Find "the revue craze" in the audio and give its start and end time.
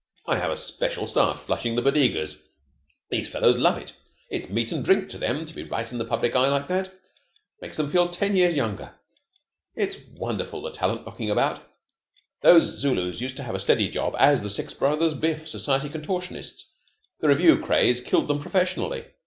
17.19-18.01